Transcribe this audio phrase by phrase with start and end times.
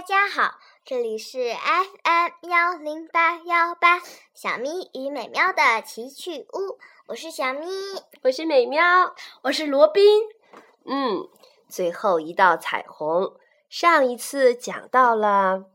[0.00, 4.00] 大家好，这里是 FM 幺零八幺八
[4.32, 7.66] 小咪与美妙的奇趣屋，我是小咪，
[8.22, 10.22] 我是美妙，我是罗宾。
[10.86, 11.28] 嗯，
[11.68, 13.34] 最后一道彩虹，
[13.68, 15.66] 上一次讲到了，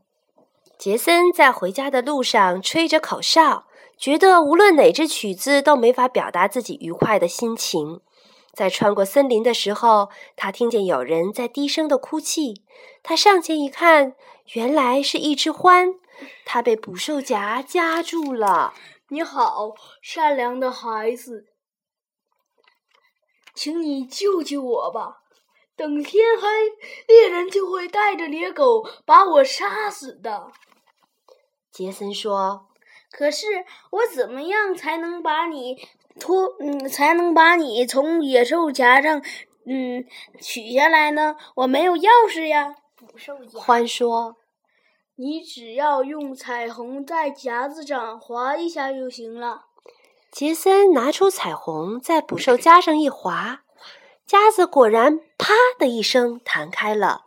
[0.76, 8.00] 杰森在回家的路上吹着口哨，觉得无论哪支曲子都没法表达自己愉快的心情。
[8.56, 12.64] 在穿过森林的时候，他听见有人在低声的哭泣。
[13.02, 14.14] 他上前一看，
[14.54, 15.98] 原来是一只獾，
[16.46, 18.72] 它被捕兽夹夹住了。
[19.08, 21.48] 你好，善良的孩子，
[23.54, 25.18] 请你救救我吧！
[25.76, 26.48] 等天黑，
[27.06, 30.50] 猎人就会带着猎狗把我杀死的。
[31.70, 32.68] 杰森说
[33.12, 35.86] ：“可是我怎么样才能把你？”
[36.18, 39.22] 拖嗯，才能把你从野兽夹上
[39.64, 40.04] 嗯
[40.40, 41.36] 取下来呢。
[41.56, 42.74] 我没有钥匙呀。
[42.96, 43.60] 捕兽夹。
[43.60, 44.36] 欢说
[45.16, 49.66] ：“你只要用彩虹在夹子上划一下就行了。”
[50.32, 53.62] 杰森拿出彩虹在捕兽夹上一划，
[54.26, 57.26] 夹子果然啪的一声弹开了。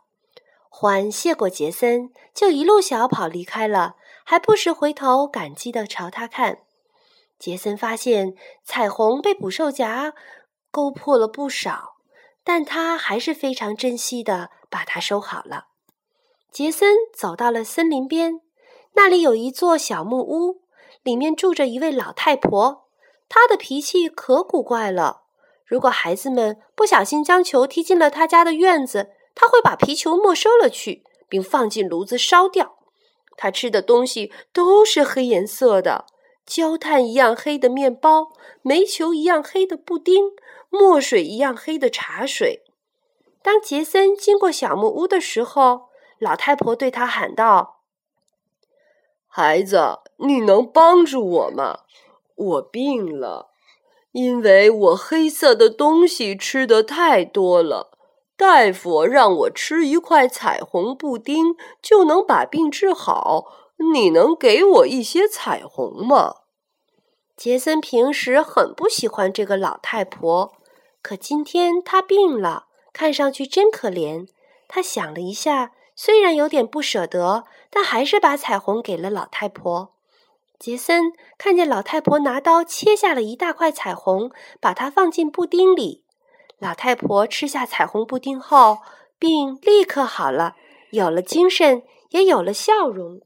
[0.67, 6.59] 欢谢过杰森，就一路小跑离开了，还不时回头感激地朝他看。
[7.39, 10.13] 杰森发现彩虹被捕兽夹
[10.69, 11.95] 勾破了不少，
[12.43, 15.67] 但他还是非常珍惜的把它收好了。
[16.51, 18.41] 杰森走到了森林边，
[18.93, 20.61] 那里有一座小木屋，
[21.01, 22.87] 里面住着一位老太婆。
[23.29, 25.21] 她的脾气可古怪了，
[25.65, 32.79] 如果孩子们不小心将球踢进了她家的院子，她会把皮球没收了去，并放进炉子烧掉。
[33.37, 36.05] 她吃的东西都是黑颜色的。
[36.49, 38.29] 焦炭一样黑的面包，
[38.63, 40.31] 煤球一样黑的布丁，
[40.71, 42.63] 墨水一样黑的茶水。
[43.43, 47.81] 当杰森经过小木屋的时候，老太婆对他喊道
[49.29, 51.81] ：“孩子，你能帮助我吗？
[52.33, 53.51] 我病了，
[54.11, 57.91] 因为我黑色的东西吃的太多了。
[58.35, 66.35] 大夫让我吃一块彩虹布丁，就能把病治好。”你能给我一些彩虹吗？
[67.37, 70.53] 杰森平时很不喜欢这个老太婆，
[71.01, 74.27] 可今天她病了，看上去真可怜。
[74.67, 79.93] 他想了一下，虽然有点不舍得，但还是把彩虹给了老太婆。
[80.59, 84.29] 杰森看见老太婆拿刀切下了一大块彩虹，
[84.59, 86.03] 把它放进布丁里。
[86.59, 88.79] 老太婆吃下彩虹布丁后，
[89.17, 90.57] 病立刻好了，
[90.91, 93.21] 有了精神，也有了笑容。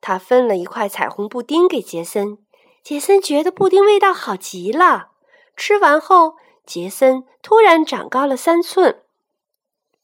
[0.00, 2.38] 他分了一块彩虹布丁给杰森，
[2.82, 5.08] 杰森觉得布丁味道好极了。
[5.56, 9.02] 吃完后，杰森突然长高了三寸。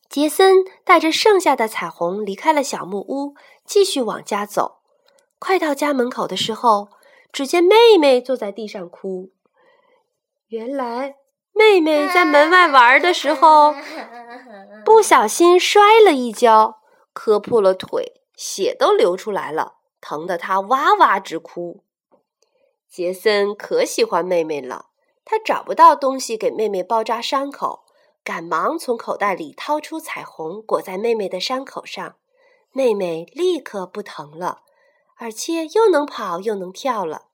[0.08, 3.34] 杰森带着剩下的彩虹离开了小木屋，
[3.64, 4.78] 继续往家走。
[5.38, 6.88] 快到家门口的时候，
[7.32, 9.30] 只见妹妹坐在地上哭。
[10.48, 11.16] 原来，
[11.52, 13.74] 妹妹在门外玩的时候，
[14.84, 16.80] 不小心摔了一跤，
[17.12, 19.75] 磕破了腿，血都流出来了。
[20.08, 21.82] 疼得他哇哇直哭。
[22.88, 24.90] 杰森可喜欢妹妹了，
[25.24, 27.84] 他找不到东西给妹妹包扎伤口，
[28.22, 32.14] 赶忙从口袋里掏出彩虹裹在妹妹的伤口上，
[32.70, 34.62] 妹妹立刻不疼了，
[35.16, 37.26] 而且又能跑又能跳了。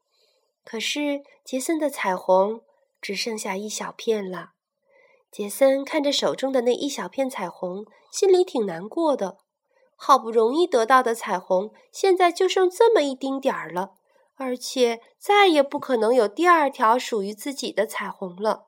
[0.65, 2.63] 可是杰森的彩虹
[3.03, 4.53] 只剩下一小片了。
[5.31, 9.42] 杰森看着手中的那一小片彩虹，心里挺难过的。
[10.05, 13.93] 好不容易得到的彩虹，现在就剩这么一丁点儿了，
[14.35, 18.67] 而且再也不可能有第二条属于自己的彩虹了。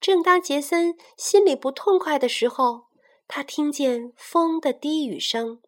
[0.00, 2.86] 正当杰森心里不痛快的时候，
[3.28, 5.62] 他听见风的低语声。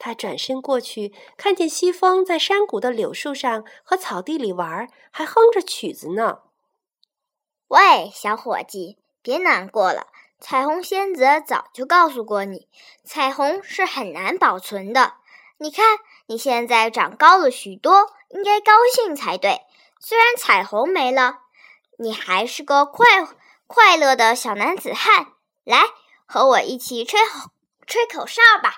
[0.00, 6.40] 他转身过去，看见西风在山谷的柳树上和草地里玩，还哼着曲子呢。
[7.68, 10.08] 喂，小伙计，别难过了。
[10.40, 12.66] 彩虹仙子早就告诉过你，
[13.04, 15.16] 彩虹是很难保存的。
[15.58, 19.60] 你看，你现在长高了许多，应该高兴才对。
[20.00, 21.40] 虽然彩虹没了，
[21.98, 23.06] 你还是个快
[23.66, 25.34] 快乐的小男子汉。
[25.62, 25.82] 来，
[26.24, 27.20] 和我一起吹
[27.86, 28.76] 吹口哨吧。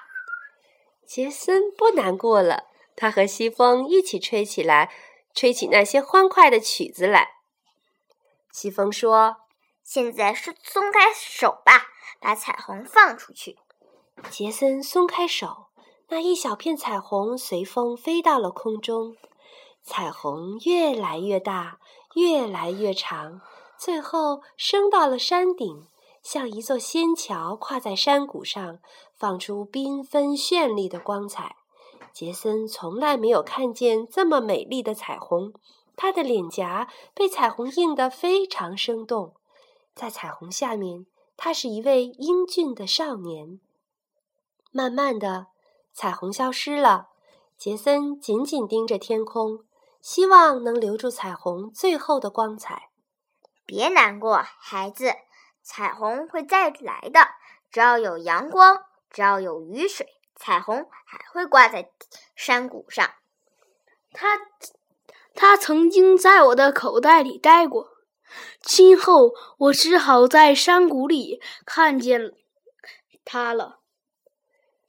[1.07, 2.65] 杰森不难过了，
[2.97, 4.93] 他和西风一起吹起来，
[5.33, 7.29] 吹起那些欢快的曲子来。
[8.51, 9.42] 西风说。
[9.95, 13.59] 现在是松开手吧，把彩虹放出去。
[14.31, 15.67] 杰森松开手，
[16.09, 19.19] 那一小片彩虹随风飞到了空中。
[19.83, 21.79] 彩虹越来越大，
[22.15, 23.43] 越来越长，
[23.77, 25.87] 最后升到了山顶，
[26.23, 28.79] 像一座仙桥跨在山谷上，
[29.15, 31.57] 放出缤纷绚丽的光彩。
[32.15, 35.53] 杰森从来没有看见这么美丽的彩虹，
[35.95, 39.35] 他的脸颊被彩虹映得非常生动。
[39.95, 41.07] 在彩虹下面，
[41.37, 43.61] 他是一位英俊的少年。
[44.71, 45.49] 慢慢的，
[45.93, 47.09] 彩虹消失了。
[47.59, 49.65] 杰森紧紧盯着天空，
[50.01, 52.91] 希望能留住彩虹最后的光彩。
[53.65, 55.13] 别难过，孩子，
[55.63, 57.29] 彩虹会再来的。
[57.71, 61.93] 只要有阳光，只要有雨水，彩虹还会挂在
[62.35, 63.09] 山谷上。
[64.13, 64.41] 他，
[65.35, 67.92] 他曾经在我的口袋里待过。
[68.63, 72.33] 今后我只好在山谷里看见
[73.25, 73.81] 它了。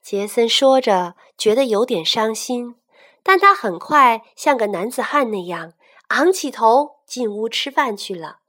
[0.02, 2.76] 杰森说着，觉得有点伤心，
[3.24, 5.74] 但他很快像个男子汉那样
[6.10, 8.40] 昂起头进屋吃饭去了，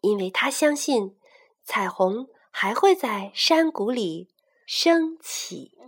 [0.00, 1.16] 因为他相信
[1.64, 4.28] 彩虹还会在山谷里
[4.66, 5.78] 升起。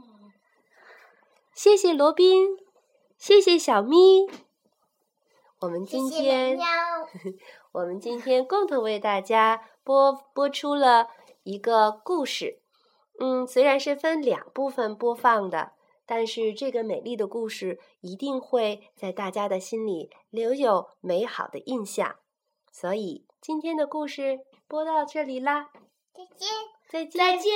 [1.54, 2.56] 谢谢罗宾，
[3.18, 4.26] 谢谢小咪，
[5.62, 6.58] 我们今天
[7.70, 11.06] 我们今天共同为大家播播出了
[11.44, 12.60] 一个故事。
[13.20, 15.74] 嗯，虽然是分两部分播放的，
[16.04, 22.16] 但是这个美丽的故事一定会在大家的心里留有美好的印象。
[22.72, 25.70] 所以今天的故事播到这里啦，
[26.12, 26.48] 再见，
[26.88, 27.52] 再见，再见。